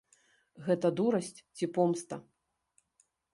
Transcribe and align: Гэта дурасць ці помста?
Гэта 0.67 0.91
дурасць 0.99 1.39
ці 1.59 1.65
помста? 1.77 2.15